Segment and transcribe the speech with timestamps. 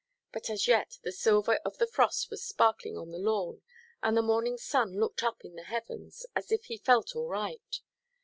[0.31, 3.61] But as yet the silver of the frost was sparkling on the lawn,
[4.01, 7.81] and the morning sun looked up the heavens, as if he felt all right.